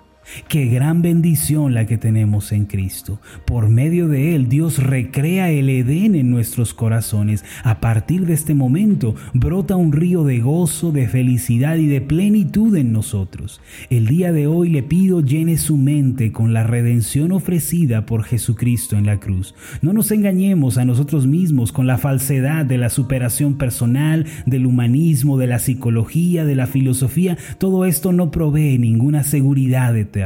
Qué 0.49 0.65
gran 0.65 1.01
bendición 1.01 1.73
la 1.73 1.85
que 1.85 1.97
tenemos 1.97 2.51
en 2.51 2.65
Cristo. 2.65 3.19
Por 3.45 3.69
medio 3.69 4.09
de 4.09 4.35
Él 4.35 4.49
Dios 4.49 4.83
recrea 4.83 5.49
el 5.51 5.69
Edén 5.69 6.15
en 6.15 6.29
nuestros 6.29 6.73
corazones. 6.73 7.45
A 7.63 7.79
partir 7.79 8.25
de 8.25 8.33
este 8.33 8.53
momento 8.53 9.15
brota 9.33 9.77
un 9.77 9.93
río 9.93 10.25
de 10.25 10.39
gozo, 10.39 10.91
de 10.91 11.07
felicidad 11.07 11.77
y 11.77 11.87
de 11.87 12.01
plenitud 12.01 12.75
en 12.75 12.91
nosotros. 12.91 13.61
El 13.89 14.07
día 14.07 14.33
de 14.33 14.47
hoy 14.47 14.69
le 14.69 14.83
pido 14.83 15.21
llene 15.21 15.57
su 15.57 15.77
mente 15.77 16.33
con 16.33 16.53
la 16.53 16.63
redención 16.63 17.31
ofrecida 17.31 18.05
por 18.05 18.23
Jesucristo 18.23 18.97
en 18.97 19.05
la 19.05 19.19
cruz. 19.19 19.55
No 19.81 19.93
nos 19.93 20.11
engañemos 20.11 20.77
a 20.77 20.85
nosotros 20.85 21.25
mismos 21.25 21.71
con 21.71 21.87
la 21.87 21.97
falsedad 21.97 22.65
de 22.65 22.77
la 22.77 22.89
superación 22.89 23.57
personal, 23.57 24.25
del 24.45 24.65
humanismo, 24.65 25.37
de 25.37 25.47
la 25.47 25.59
psicología, 25.59 26.43
de 26.43 26.55
la 26.55 26.67
filosofía. 26.67 27.37
Todo 27.59 27.85
esto 27.85 28.11
no 28.11 28.29
provee 28.29 28.77
ninguna 28.77 29.23
seguridad 29.23 29.95
eterna 29.95 30.16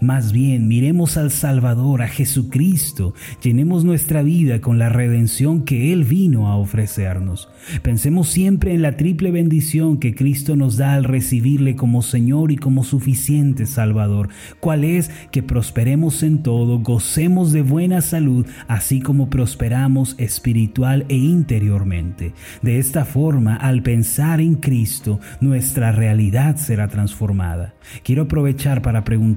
más 0.00 0.32
bien, 0.32 0.68
miremos 0.68 1.16
al 1.16 1.30
Salvador, 1.30 2.02
a 2.02 2.08
Jesucristo. 2.08 3.14
Llenemos 3.42 3.84
nuestra 3.84 4.22
vida 4.22 4.60
con 4.60 4.78
la 4.78 4.90
redención 4.90 5.64
que 5.64 5.92
Él 5.92 6.04
vino 6.04 6.48
a 6.48 6.56
ofrecernos. 6.56 7.48
Pensemos 7.82 8.28
siempre 8.28 8.74
en 8.74 8.82
la 8.82 8.96
triple 8.96 9.30
bendición 9.30 9.98
que 9.98 10.14
Cristo 10.14 10.56
nos 10.56 10.76
da 10.76 10.94
al 10.94 11.04
recibirle 11.04 11.74
como 11.74 12.02
Señor 12.02 12.52
y 12.52 12.56
como 12.56 12.84
suficiente 12.84 13.64
Salvador. 13.64 14.28
¿Cuál 14.60 14.84
es? 14.84 15.10
Que 15.30 15.42
prosperemos 15.42 16.22
en 16.22 16.42
todo, 16.42 16.80
gocemos 16.80 17.52
de 17.52 17.62
buena 17.62 18.02
salud, 18.02 18.46
así 18.68 19.00
como 19.00 19.30
prosperamos 19.30 20.16
espiritual 20.18 21.06
e 21.08 21.16
interiormente. 21.16 22.34
De 22.60 22.78
esta 22.78 23.04
forma, 23.06 23.56
al 23.56 23.82
pensar 23.82 24.40
en 24.40 24.56
Cristo, 24.56 25.18
nuestra 25.40 25.92
realidad 25.92 26.56
será 26.56 26.88
transformada. 26.88 27.74
Quiero 28.02 28.22
aprovechar 28.22 28.82
para 28.82 29.04
preguntar 29.04 29.30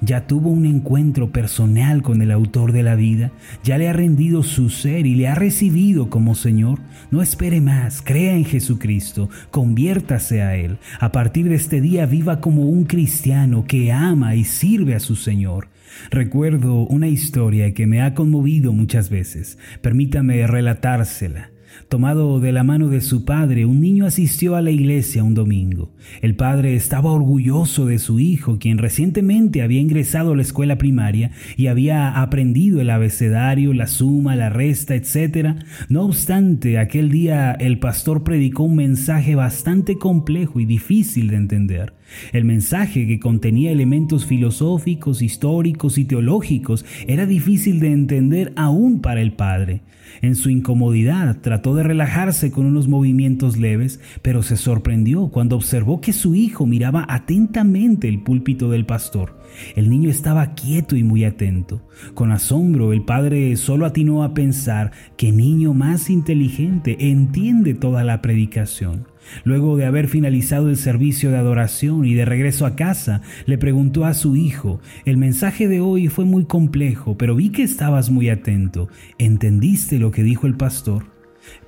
¿ya 0.00 0.26
tuvo 0.26 0.50
un 0.50 0.66
encuentro 0.66 1.30
personal 1.30 2.02
con 2.02 2.22
el 2.22 2.30
autor 2.30 2.72
de 2.72 2.82
la 2.82 2.94
vida? 2.94 3.32
¿Ya 3.62 3.78
le 3.78 3.88
ha 3.88 3.92
rendido 3.92 4.42
su 4.42 4.70
ser 4.70 5.06
y 5.06 5.14
le 5.14 5.28
ha 5.28 5.34
recibido 5.34 6.10
como 6.10 6.34
Señor? 6.34 6.80
No 7.10 7.22
espere 7.22 7.60
más, 7.60 8.02
crea 8.02 8.34
en 8.34 8.44
Jesucristo, 8.44 9.28
conviértase 9.50 10.42
a 10.42 10.56
Él. 10.56 10.78
A 11.00 11.12
partir 11.12 11.48
de 11.48 11.56
este 11.56 11.80
día 11.80 12.06
viva 12.06 12.40
como 12.40 12.62
un 12.62 12.84
cristiano 12.84 13.64
que 13.64 13.92
ama 13.92 14.34
y 14.34 14.44
sirve 14.44 14.94
a 14.94 15.00
su 15.00 15.16
Señor. 15.16 15.68
Recuerdo 16.10 16.86
una 16.86 17.08
historia 17.08 17.72
que 17.72 17.86
me 17.86 18.02
ha 18.02 18.14
conmovido 18.14 18.72
muchas 18.72 19.10
veces. 19.10 19.58
Permítame 19.80 20.46
relatársela. 20.46 21.53
Tomado 21.88 22.40
de 22.40 22.52
la 22.52 22.64
mano 22.64 22.88
de 22.88 23.00
su 23.00 23.24
padre, 23.24 23.66
un 23.66 23.80
niño 23.80 24.06
asistió 24.06 24.56
a 24.56 24.62
la 24.62 24.70
iglesia 24.70 25.22
un 25.22 25.34
domingo. 25.34 25.92
El 26.22 26.34
padre 26.34 26.74
estaba 26.74 27.12
orgulloso 27.12 27.86
de 27.86 27.98
su 27.98 28.20
hijo, 28.20 28.58
quien 28.58 28.78
recientemente 28.78 29.62
había 29.62 29.80
ingresado 29.80 30.32
a 30.32 30.36
la 30.36 30.42
escuela 30.42 30.76
primaria 30.78 31.30
y 31.56 31.66
había 31.68 32.20
aprendido 32.20 32.80
el 32.80 32.90
abecedario, 32.90 33.72
la 33.74 33.86
suma, 33.86 34.36
la 34.36 34.50
resta, 34.50 34.94
etc. 34.94 35.56
No 35.88 36.02
obstante, 36.02 36.78
aquel 36.78 37.10
día 37.10 37.52
el 37.52 37.78
pastor 37.78 38.24
predicó 38.24 38.64
un 38.64 38.76
mensaje 38.76 39.34
bastante 39.34 39.98
complejo 39.98 40.60
y 40.60 40.64
difícil 40.64 41.28
de 41.28 41.36
entender. 41.36 41.94
El 42.32 42.44
mensaje 42.44 43.06
que 43.06 43.18
contenía 43.18 43.72
elementos 43.72 44.26
filosóficos, 44.26 45.22
históricos 45.22 45.98
y 45.98 46.04
teológicos 46.04 46.84
era 47.06 47.26
difícil 47.26 47.80
de 47.80 47.92
entender 47.92 48.52
aún 48.56 49.00
para 49.00 49.20
el 49.20 49.32
padre. 49.32 49.82
En 50.22 50.36
su 50.36 50.50
incomodidad 50.50 51.40
trató 51.40 51.63
de 51.72 51.84
relajarse 51.84 52.50
con 52.50 52.66
unos 52.66 52.88
movimientos 52.88 53.56
leves, 53.56 54.00
pero 54.20 54.42
se 54.42 54.56
sorprendió 54.56 55.28
cuando 55.28 55.56
observó 55.56 56.00
que 56.00 56.12
su 56.12 56.34
hijo 56.34 56.66
miraba 56.66 57.06
atentamente 57.08 58.08
el 58.08 58.22
púlpito 58.22 58.68
del 58.68 58.84
pastor. 58.84 59.38
El 59.76 59.88
niño 59.88 60.10
estaba 60.10 60.54
quieto 60.54 60.96
y 60.96 61.04
muy 61.04 61.24
atento. 61.24 61.80
Con 62.14 62.32
asombro 62.32 62.92
el 62.92 63.04
padre 63.04 63.56
solo 63.56 63.86
atinó 63.86 64.24
a 64.24 64.34
pensar 64.34 64.90
que 65.16 65.32
niño 65.32 65.72
más 65.72 66.10
inteligente 66.10 66.96
entiende 67.10 67.74
toda 67.74 68.04
la 68.04 68.20
predicación. 68.20 69.06
Luego 69.44 69.76
de 69.76 69.86
haber 69.86 70.08
finalizado 70.08 70.68
el 70.68 70.76
servicio 70.76 71.30
de 71.30 71.38
adoración 71.38 72.04
y 72.04 72.12
de 72.12 72.26
regreso 72.26 72.66
a 72.66 72.76
casa, 72.76 73.22
le 73.46 73.56
preguntó 73.56 74.04
a 74.04 74.12
su 74.12 74.36
hijo, 74.36 74.80
el 75.06 75.16
mensaje 75.16 75.66
de 75.66 75.80
hoy 75.80 76.08
fue 76.08 76.26
muy 76.26 76.44
complejo, 76.44 77.16
pero 77.16 77.34
vi 77.34 77.50
que 77.50 77.62
estabas 77.62 78.10
muy 78.10 78.28
atento. 78.28 78.88
¿Entendiste 79.16 79.98
lo 79.98 80.10
que 80.10 80.22
dijo 80.22 80.46
el 80.46 80.56
pastor? 80.56 81.13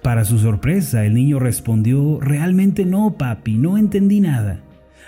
Para 0.03 0.25
su 0.25 0.39
sorpresa, 0.39 1.05
el 1.05 1.15
niño 1.15 1.39
respondió, 1.39 2.21
realmente 2.21 2.85
no, 2.85 3.17
papi, 3.17 3.57
no 3.57 3.79
entendí 3.79 4.21
nada. 4.21 4.61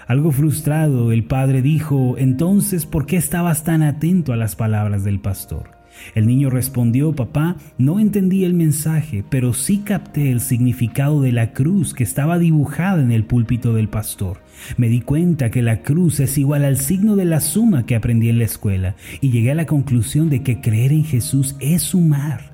Algo 0.07 0.33
frustrado, 0.33 1.13
el 1.13 1.25
padre 1.25 1.63
dijo, 1.63 2.17
entonces, 2.19 2.87
¿por 2.87 3.07
qué 3.07 3.17
estabas 3.17 3.65
tan 3.65 3.83
atento 3.83 4.33
a 4.33 4.37
las 4.37 4.57
palabras 4.57 5.05
del 5.05 5.21
pastor? 5.21 5.79
El 6.15 6.27
niño 6.27 6.51
respondió, 6.51 7.15
papá, 7.15 7.57
no 7.77 8.01
entendí 8.01 8.45
el 8.45 8.55
mensaje, 8.55 9.25
pero 9.29 9.53
sí 9.53 9.79
capté 9.79 10.31
el 10.31 10.41
significado 10.41 11.21
de 11.21 11.33
la 11.33 11.53
cruz 11.53 11.95
que 11.95 12.05
estaba 12.05 12.39
dibujada 12.39 13.03
en 13.03 13.13
el 13.13 13.25
púlpito 13.25 13.75
del 13.75 13.89
pastor. 13.89 14.39
Me 14.77 14.89
di 14.89 15.01
cuenta 15.01 15.51
que 15.51 15.63
la 15.63 15.83
cruz 15.83 16.21
es 16.21 16.39
igual 16.39 16.65
al 16.65 16.79
signo 16.79 17.17
de 17.17 17.25
la 17.25 17.41
suma 17.41 17.87
que 17.87 17.97
aprendí 17.97 18.29
en 18.29 18.39
la 18.39 18.45
escuela 18.45 18.97
y 19.21 19.31
llegué 19.31 19.53
a 19.53 19.57
la 19.57 19.67
conclusión 19.67 20.31
de 20.31 20.43
que 20.43 20.61
creer 20.61 20.93
en 20.93 21.05
Jesús 21.05 21.57
es 21.61 21.83
sumar. 21.83 22.48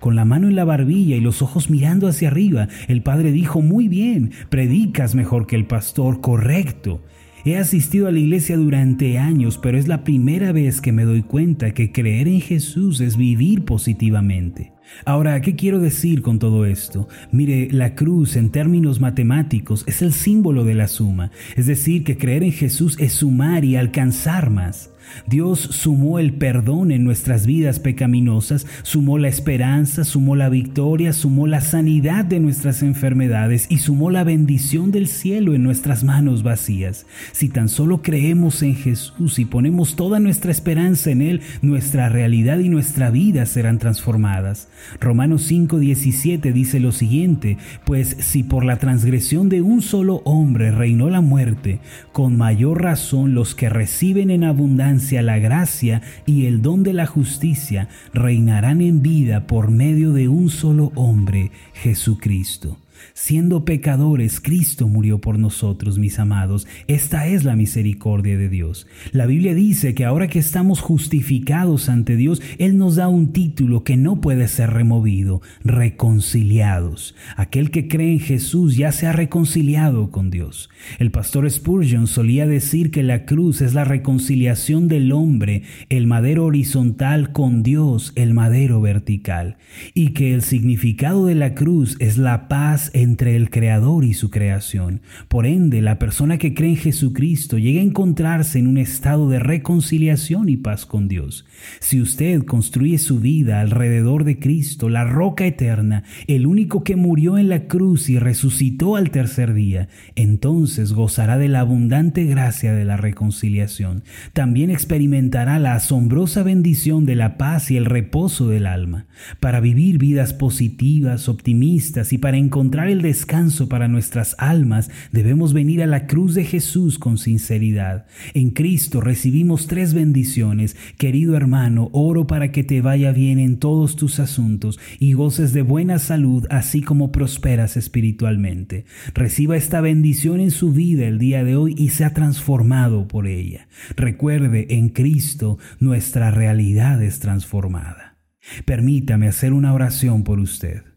Con 0.00 0.16
la 0.16 0.24
mano 0.24 0.48
en 0.48 0.56
la 0.56 0.64
barbilla 0.64 1.16
y 1.16 1.20
los 1.20 1.42
ojos 1.42 1.70
mirando 1.70 2.08
hacia 2.08 2.28
arriba, 2.28 2.68
el 2.88 3.02
padre 3.02 3.32
dijo, 3.32 3.62
muy 3.62 3.88
bien, 3.88 4.32
predicas 4.48 5.14
mejor 5.14 5.46
que 5.46 5.56
el 5.56 5.66
pastor, 5.66 6.20
correcto. 6.20 7.00
He 7.44 7.56
asistido 7.56 8.06
a 8.06 8.12
la 8.12 8.20
iglesia 8.20 8.56
durante 8.56 9.18
años, 9.18 9.58
pero 9.58 9.76
es 9.76 9.88
la 9.88 10.04
primera 10.04 10.52
vez 10.52 10.80
que 10.80 10.92
me 10.92 11.04
doy 11.04 11.22
cuenta 11.22 11.74
que 11.74 11.90
creer 11.90 12.28
en 12.28 12.40
Jesús 12.40 13.00
es 13.00 13.16
vivir 13.16 13.64
positivamente. 13.64 14.72
Ahora, 15.04 15.40
¿qué 15.40 15.56
quiero 15.56 15.80
decir 15.80 16.22
con 16.22 16.38
todo 16.38 16.66
esto? 16.66 17.08
Mire, 17.32 17.68
la 17.72 17.96
cruz 17.96 18.36
en 18.36 18.50
términos 18.50 19.00
matemáticos 19.00 19.82
es 19.88 20.02
el 20.02 20.12
símbolo 20.12 20.64
de 20.64 20.74
la 20.74 20.86
suma, 20.86 21.32
es 21.56 21.66
decir, 21.66 22.04
que 22.04 22.16
creer 22.16 22.44
en 22.44 22.52
Jesús 22.52 22.96
es 23.00 23.12
sumar 23.14 23.64
y 23.64 23.74
alcanzar 23.74 24.50
más. 24.50 24.91
Dios 25.26 25.60
sumó 25.60 26.18
el 26.18 26.34
perdón 26.34 26.92
en 26.92 27.04
nuestras 27.04 27.46
vidas 27.46 27.78
pecaminosas, 27.78 28.66
sumó 28.82 29.18
la 29.18 29.28
esperanza, 29.28 30.04
sumó 30.04 30.36
la 30.36 30.48
victoria, 30.48 31.12
sumó 31.12 31.46
la 31.46 31.60
sanidad 31.60 32.24
de 32.24 32.40
nuestras 32.40 32.82
enfermedades 32.82 33.66
y 33.68 33.78
sumó 33.78 34.10
la 34.10 34.24
bendición 34.24 34.90
del 34.90 35.08
cielo 35.08 35.54
en 35.54 35.62
nuestras 35.62 36.04
manos 36.04 36.42
vacías. 36.42 37.06
Si 37.32 37.48
tan 37.48 37.68
solo 37.68 38.02
creemos 38.02 38.62
en 38.62 38.74
Jesús 38.74 39.38
y 39.38 39.44
ponemos 39.44 39.96
toda 39.96 40.20
nuestra 40.20 40.50
esperanza 40.50 41.10
en 41.10 41.22
Él, 41.22 41.40
nuestra 41.62 42.08
realidad 42.08 42.58
y 42.58 42.68
nuestra 42.68 43.10
vida 43.10 43.46
serán 43.46 43.78
transformadas. 43.78 44.68
Romanos 45.00 45.50
5:17 45.50 46.52
dice 46.52 46.80
lo 46.80 46.92
siguiente, 46.92 47.58
pues 47.84 48.16
si 48.20 48.42
por 48.42 48.64
la 48.64 48.76
transgresión 48.76 49.48
de 49.48 49.62
un 49.62 49.82
solo 49.82 50.22
hombre 50.24 50.70
reinó 50.70 51.10
la 51.10 51.20
muerte, 51.20 51.80
con 52.12 52.36
mayor 52.36 52.82
razón 52.82 53.34
los 53.34 53.54
que 53.54 53.68
reciben 53.68 54.30
en 54.30 54.44
abundancia 54.44 54.91
la 55.22 55.38
gracia 55.38 56.02
y 56.26 56.46
el 56.46 56.62
don 56.62 56.82
de 56.82 56.92
la 56.92 57.06
justicia 57.06 57.88
reinarán 58.12 58.80
en 58.80 59.02
vida 59.02 59.46
por 59.46 59.70
medio 59.70 60.12
de 60.12 60.28
un 60.28 60.50
solo 60.50 60.92
hombre, 60.94 61.50
Jesucristo. 61.74 62.81
Siendo 63.14 63.64
pecadores, 63.64 64.40
Cristo 64.40 64.88
murió 64.88 65.20
por 65.20 65.38
nosotros, 65.38 65.98
mis 65.98 66.18
amados. 66.18 66.66
Esta 66.86 67.26
es 67.26 67.44
la 67.44 67.56
misericordia 67.56 68.36
de 68.38 68.48
Dios. 68.48 68.86
La 69.12 69.26
Biblia 69.26 69.54
dice 69.54 69.94
que 69.94 70.04
ahora 70.04 70.28
que 70.28 70.38
estamos 70.38 70.80
justificados 70.80 71.88
ante 71.88 72.16
Dios, 72.16 72.42
Él 72.58 72.76
nos 72.76 72.96
da 72.96 73.08
un 73.08 73.32
título 73.32 73.84
que 73.84 73.96
no 73.96 74.20
puede 74.20 74.48
ser 74.48 74.70
removido, 74.70 75.42
reconciliados. 75.64 77.14
Aquel 77.36 77.70
que 77.70 77.88
cree 77.88 78.12
en 78.12 78.20
Jesús 78.20 78.76
ya 78.76 78.92
se 78.92 79.06
ha 79.06 79.12
reconciliado 79.12 80.10
con 80.10 80.30
Dios. 80.30 80.70
El 80.98 81.10
pastor 81.10 81.50
Spurgeon 81.50 82.06
solía 82.06 82.46
decir 82.46 82.90
que 82.90 83.02
la 83.02 83.24
cruz 83.24 83.60
es 83.60 83.74
la 83.74 83.84
reconciliación 83.84 84.88
del 84.88 85.12
hombre, 85.12 85.62
el 85.88 86.06
madero 86.06 86.44
horizontal 86.44 87.32
con 87.32 87.62
Dios, 87.62 88.12
el 88.14 88.34
madero 88.34 88.80
vertical, 88.80 89.56
y 89.94 90.10
que 90.10 90.34
el 90.34 90.42
significado 90.42 91.26
de 91.26 91.34
la 91.34 91.54
cruz 91.54 91.96
es 91.98 92.18
la 92.18 92.48
paz 92.48 92.90
entre 92.92 93.36
el 93.36 93.50
Creador 93.50 94.04
y 94.04 94.14
su 94.14 94.30
creación. 94.30 95.02
Por 95.28 95.46
ende, 95.46 95.80
la 95.80 95.98
persona 95.98 96.38
que 96.38 96.54
cree 96.54 96.70
en 96.70 96.76
Jesucristo 96.76 97.58
llega 97.58 97.80
a 97.80 97.84
encontrarse 97.84 98.58
en 98.58 98.66
un 98.66 98.78
estado 98.78 99.28
de 99.28 99.38
reconciliación 99.38 100.48
y 100.48 100.56
paz 100.56 100.86
con 100.86 101.08
Dios. 101.08 101.46
Si 101.80 102.00
usted 102.00 102.44
construye 102.44 102.98
su 102.98 103.20
vida 103.20 103.60
alrededor 103.60 104.24
de 104.24 104.38
Cristo, 104.38 104.88
la 104.88 105.04
roca 105.04 105.46
eterna, 105.46 106.04
el 106.26 106.46
único 106.46 106.84
que 106.84 106.96
murió 106.96 107.38
en 107.38 107.48
la 107.48 107.66
cruz 107.66 108.08
y 108.08 108.18
resucitó 108.18 108.96
al 108.96 109.10
tercer 109.10 109.54
día, 109.54 109.88
entonces 110.16 110.92
gozará 110.92 111.38
de 111.38 111.48
la 111.48 111.60
abundante 111.60 112.24
gracia 112.24 112.72
de 112.72 112.84
la 112.84 112.96
reconciliación. 112.96 114.02
También 114.32 114.70
experimentará 114.70 115.58
la 115.58 115.74
asombrosa 115.74 116.42
bendición 116.42 117.06
de 117.06 117.16
la 117.16 117.38
paz 117.38 117.70
y 117.70 117.76
el 117.76 117.84
reposo 117.84 118.48
del 118.48 118.66
alma. 118.66 119.06
Para 119.40 119.60
vivir 119.60 119.98
vidas 119.98 120.34
positivas, 120.34 121.28
optimistas 121.28 122.12
y 122.12 122.18
para 122.18 122.36
encontrar 122.36 122.81
el 122.88 123.02
descanso 123.02 123.68
para 123.68 123.88
nuestras 123.88 124.34
almas, 124.38 124.90
debemos 125.12 125.52
venir 125.52 125.82
a 125.82 125.86
la 125.86 126.06
cruz 126.06 126.34
de 126.34 126.44
Jesús 126.44 126.98
con 126.98 127.18
sinceridad. 127.18 128.06
En 128.34 128.50
Cristo 128.50 129.00
recibimos 129.00 129.66
tres 129.66 129.94
bendiciones. 129.94 130.76
Querido 130.98 131.36
hermano, 131.36 131.90
oro 131.92 132.26
para 132.26 132.52
que 132.52 132.64
te 132.64 132.80
vaya 132.80 133.12
bien 133.12 133.38
en 133.38 133.58
todos 133.58 133.96
tus 133.96 134.20
asuntos 134.20 134.78
y 134.98 135.12
goces 135.12 135.52
de 135.52 135.62
buena 135.62 135.98
salud, 135.98 136.46
así 136.50 136.82
como 136.82 137.12
prosperas 137.12 137.76
espiritualmente. 137.76 138.84
Reciba 139.14 139.56
esta 139.56 139.80
bendición 139.80 140.40
en 140.40 140.50
su 140.50 140.72
vida 140.72 141.06
el 141.06 141.18
día 141.18 141.44
de 141.44 141.56
hoy 141.56 141.74
y 141.76 141.90
sea 141.90 142.14
transformado 142.14 143.08
por 143.08 143.26
ella. 143.26 143.68
Recuerde, 143.96 144.66
en 144.70 144.88
Cristo 144.88 145.58
nuestra 145.80 146.30
realidad 146.30 147.02
es 147.02 147.18
transformada. 147.18 148.18
Permítame 148.64 149.28
hacer 149.28 149.52
una 149.52 149.72
oración 149.72 150.24
por 150.24 150.40
usted. 150.40 150.91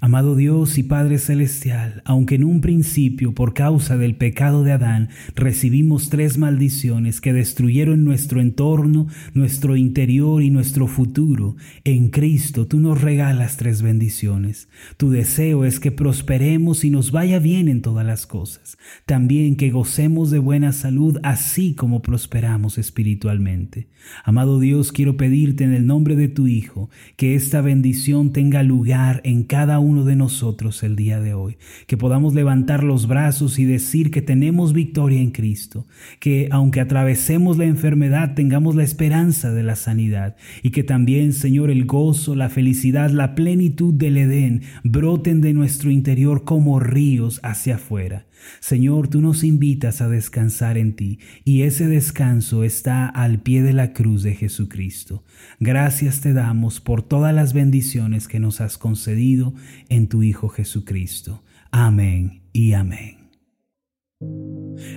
Amado 0.00 0.36
Dios 0.36 0.78
y 0.78 0.84
Padre 0.84 1.18
Celestial, 1.18 2.02
aunque 2.04 2.36
en 2.36 2.44
un 2.44 2.60
principio 2.60 3.34
por 3.34 3.52
causa 3.52 3.96
del 3.96 4.14
pecado 4.14 4.62
de 4.62 4.72
Adán 4.72 5.08
recibimos 5.34 6.08
tres 6.08 6.38
maldiciones 6.38 7.20
que 7.20 7.32
destruyeron 7.32 8.04
nuestro 8.04 8.40
entorno, 8.40 9.08
nuestro 9.34 9.76
interior 9.76 10.42
y 10.42 10.50
nuestro 10.50 10.86
futuro, 10.86 11.56
en 11.84 12.10
Cristo 12.10 12.68
tú 12.68 12.78
nos 12.78 13.00
regalas 13.00 13.56
tres 13.56 13.82
bendiciones. 13.82 14.68
Tu 14.98 15.10
deseo 15.10 15.64
es 15.64 15.80
que 15.80 15.90
prosperemos 15.90 16.84
y 16.84 16.90
nos 16.90 17.10
vaya 17.10 17.40
bien 17.40 17.68
en 17.68 17.82
todas 17.82 18.06
las 18.06 18.26
cosas, 18.26 18.78
también 19.04 19.56
que 19.56 19.70
gocemos 19.70 20.30
de 20.30 20.38
buena 20.38 20.72
salud 20.72 21.18
así 21.24 21.74
como 21.74 22.02
prosperamos 22.02 22.78
espiritualmente. 22.78 23.88
Amado 24.24 24.60
Dios, 24.60 24.92
quiero 24.92 25.16
pedirte 25.16 25.64
en 25.64 25.72
el 25.72 25.86
nombre 25.86 26.16
de 26.16 26.28
tu 26.28 26.46
Hijo 26.46 26.90
que 27.16 27.34
esta 27.34 27.60
bendición 27.60 28.32
tenga 28.32 28.62
lugar 28.62 29.20
en 29.24 29.44
cada 29.44 29.71
uno 29.78 30.04
de 30.04 30.16
nosotros 30.16 30.82
el 30.82 30.96
día 30.96 31.20
de 31.20 31.34
hoy, 31.34 31.56
que 31.86 31.96
podamos 31.96 32.34
levantar 32.34 32.84
los 32.84 33.06
brazos 33.06 33.58
y 33.58 33.64
decir 33.64 34.10
que 34.10 34.22
tenemos 34.22 34.72
victoria 34.72 35.20
en 35.20 35.30
Cristo, 35.30 35.86
que 36.20 36.48
aunque 36.50 36.80
atravesemos 36.80 37.58
la 37.58 37.64
enfermedad 37.64 38.34
tengamos 38.34 38.74
la 38.74 38.82
esperanza 38.82 39.52
de 39.52 39.62
la 39.62 39.76
sanidad. 39.76 40.36
Y 40.62 40.70
que 40.70 40.84
también, 40.84 41.32
Señor, 41.32 41.70
el 41.70 41.84
gozo, 41.84 42.34
la 42.34 42.48
felicidad, 42.48 43.10
la 43.10 43.34
plenitud 43.34 43.94
del 43.94 44.16
Edén 44.16 44.62
broten 44.84 45.40
de 45.40 45.52
nuestro 45.52 45.90
interior 45.90 46.44
como 46.44 46.80
ríos 46.80 47.40
hacia 47.42 47.76
afuera. 47.76 48.26
Señor, 48.60 49.08
tú 49.08 49.20
nos 49.20 49.44
invitas 49.44 50.00
a 50.00 50.08
descansar 50.08 50.78
en 50.78 50.94
ti 50.94 51.18
y 51.44 51.62
ese 51.62 51.86
descanso 51.86 52.64
está 52.64 53.06
al 53.06 53.40
pie 53.40 53.62
de 53.62 53.72
la 53.72 53.92
cruz 53.92 54.22
de 54.22 54.34
Jesucristo. 54.34 55.24
Gracias 55.60 56.20
te 56.20 56.32
damos 56.32 56.80
por 56.80 57.02
todas 57.02 57.34
las 57.34 57.52
bendiciones 57.52 58.28
que 58.28 58.40
nos 58.40 58.60
has 58.60 58.78
concedido 58.78 59.54
en 59.88 60.08
tu 60.08 60.22
Hijo 60.22 60.48
Jesucristo. 60.48 61.42
Amén 61.70 62.42
y 62.52 62.72
amén. 62.74 63.22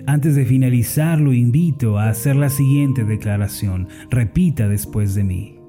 Antes 0.06 0.36
de 0.36 0.46
finalizar, 0.46 1.20
lo 1.20 1.34
invito 1.34 1.98
a 1.98 2.10
hacer 2.10 2.36
la 2.36 2.50
siguiente 2.50 3.04
declaración. 3.04 3.88
Repita 4.10 4.68
después 4.68 5.16
de 5.16 5.24
mí. 5.24 5.60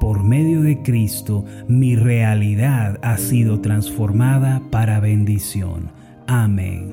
Por 0.00 0.24
medio 0.24 0.62
de 0.62 0.82
Cristo, 0.82 1.44
mi 1.68 1.96
realidad 1.96 2.98
ha 3.02 3.18
sido 3.18 3.60
transformada 3.60 4.62
para 4.70 5.00
bendición. 5.00 5.90
Amén. 6.28 6.92